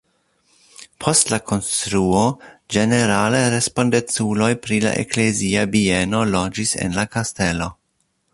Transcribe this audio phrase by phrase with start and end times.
[1.03, 2.23] Post la konstruo
[2.77, 7.71] ĝenerale respondeculoj pri la eklezia bieno loĝis en la kastelo.